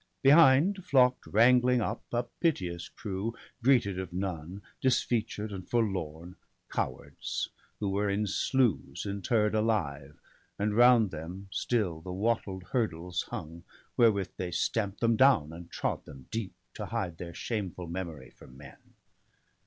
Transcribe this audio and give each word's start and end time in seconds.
Behind 0.23 0.83
flock'd 0.83 1.27
wrangling 1.27 1.79
up 1.79 2.03
a 2.11 2.23
piteous 2.23 2.89
crew, 2.89 3.35
Greeted 3.61 3.99
of 3.99 4.11
none, 4.11 4.63
disfeatured 4.81 5.51
and 5.51 5.69
forlorn— 5.69 6.37
Cowards, 6.73 7.49
who 7.79 7.87
were 7.91 8.09
in 8.09 8.25
sloughs 8.25 9.05
interr'd 9.05 9.53
alive; 9.53 10.19
And 10.57 10.75
round 10.75 11.11
them 11.11 11.49
still 11.51 12.01
the 12.01 12.11
wattled 12.11 12.63
hurdles 12.71 13.25
hung 13.29 13.63
Wherewith 13.95 14.29
they 14.37 14.49
stamp'd 14.49 15.01
them 15.01 15.17
down, 15.17 15.53
and 15.53 15.69
trod 15.69 16.03
them 16.05 16.25
deep. 16.31 16.55
To 16.73 16.87
hide 16.87 17.19
their 17.19 17.35
shameful 17.35 17.85
memory 17.85 18.31
from 18.31 18.57
men. 18.57 18.79